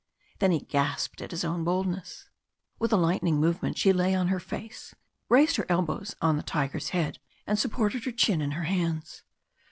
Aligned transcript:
Then 0.39 0.49
he 0.51 0.61
gasped 0.61 1.21
at 1.21 1.29
his 1.29 1.45
own 1.45 1.63
boldness. 1.63 2.27
With 2.79 2.91
a 2.91 2.97
lightning 2.97 3.39
movement 3.39 3.77
she 3.77 3.93
lay 3.93 4.15
on 4.15 4.29
her 4.29 4.39
face, 4.39 4.95
raised 5.29 5.57
her 5.57 5.65
elbows 5.69 6.15
on 6.19 6.37
the 6.37 6.41
tiger's 6.41 6.89
head, 6.89 7.19
and 7.45 7.59
supported 7.59 8.05
her 8.05 8.11
chin 8.11 8.41
in 8.41 8.53
her 8.53 8.63
hands. 8.63 9.21